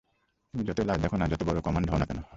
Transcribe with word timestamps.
তুমি 0.53 0.63
যতই 0.63 0.85
লাশ 0.85 0.97
দেখো 1.01 1.15
না 1.17 1.25
যতো 1.27 1.43
বড় 1.45 1.59
কমান্ড 1.61 1.87
হও 1.91 1.97
না 1.97 2.05
কেন। 2.05 2.21